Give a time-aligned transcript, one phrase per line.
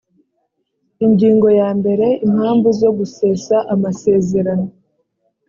[1.05, 4.67] ingingo ya mbere impamvu zo gusesa amasezerano